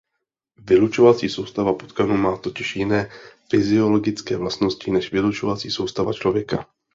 [0.69, 3.09] Vylučovací soustava potkanů má totiž jiné
[3.51, 6.67] fyziologické vlastnosti než vylučovací soustavy člověka.